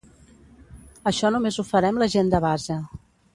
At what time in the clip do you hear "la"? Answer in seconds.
2.05-2.09